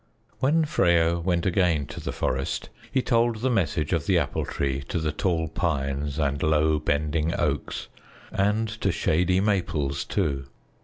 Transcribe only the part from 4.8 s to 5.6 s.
to the tall